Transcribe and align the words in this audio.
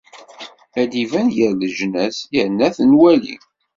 Ad 0.81 0.87
d-iban 0.91 1.27
gar 1.35 1.53
leǧnas 1.59 2.17
yerna 2.33 2.63
ad 2.67 2.73
t-nwali. 2.75 3.37